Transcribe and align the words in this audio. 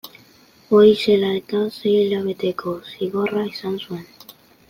Hori 0.77 0.93
zela 1.01 1.27
eta, 1.39 1.59
sei 1.75 1.91
hilabeteko 1.99 2.75
zigorra 2.95 3.47
izan 3.53 3.79
zuen. 3.85 4.05